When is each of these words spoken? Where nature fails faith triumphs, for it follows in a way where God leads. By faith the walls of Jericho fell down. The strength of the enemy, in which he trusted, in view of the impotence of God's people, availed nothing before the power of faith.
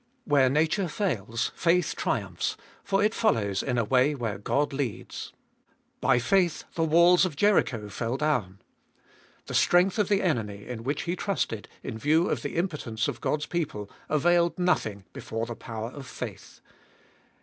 Where 0.25 0.49
nature 0.49 0.87
fails 0.87 1.51
faith 1.55 1.93
triumphs, 1.95 2.57
for 2.83 3.03
it 3.03 3.13
follows 3.13 3.61
in 3.61 3.77
a 3.77 3.83
way 3.83 4.15
where 4.15 4.39
God 4.39 4.73
leads. 4.73 5.31
By 5.99 6.17
faith 6.17 6.63
the 6.73 6.81
walls 6.83 7.23
of 7.23 7.35
Jericho 7.35 7.87
fell 7.87 8.17
down. 8.17 8.57
The 9.45 9.53
strength 9.53 9.99
of 9.99 10.09
the 10.09 10.23
enemy, 10.23 10.65
in 10.65 10.81
which 10.83 11.03
he 11.03 11.15
trusted, 11.15 11.67
in 11.83 11.99
view 11.99 12.31
of 12.31 12.41
the 12.41 12.55
impotence 12.55 13.07
of 13.07 13.21
God's 13.21 13.45
people, 13.45 13.91
availed 14.09 14.57
nothing 14.57 15.03
before 15.13 15.45
the 15.45 15.53
power 15.53 15.91
of 15.91 16.07
faith. 16.07 16.61